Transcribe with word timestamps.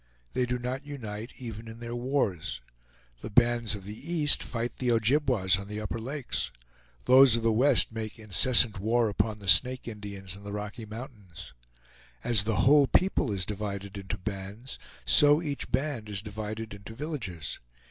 They 0.33 0.47
do 0.47 0.57
not 0.57 0.83
unite 0.83 1.31
even 1.37 1.67
in 1.67 1.79
their 1.79 1.93
wars. 1.95 2.59
The 3.21 3.29
bands 3.29 3.75
of 3.75 3.83
the 3.83 3.93
east 4.11 4.41
fight 4.41 4.79
the 4.79 4.89
Ojibwas 4.89 5.59
on 5.59 5.67
the 5.67 5.79
Upper 5.79 5.99
Lakes; 5.99 6.49
those 7.05 7.35
of 7.35 7.43
the 7.43 7.51
west 7.51 7.91
make 7.91 8.17
incessant 8.17 8.79
war 8.79 9.09
upon 9.09 9.37
the 9.37 9.47
Snake 9.47 9.87
Indians 9.87 10.35
in 10.35 10.41
the 10.43 10.51
Rocky 10.53 10.87
Mountains. 10.87 11.53
As 12.23 12.45
the 12.45 12.61
whole 12.65 12.87
people 12.87 13.31
is 13.31 13.45
divided 13.45 13.95
into 13.95 14.17
bands, 14.17 14.79
so 15.05 15.39
each 15.39 15.71
band 15.71 16.09
is 16.09 16.23
divided 16.23 16.73
into 16.73 16.95
villages. 16.95 17.59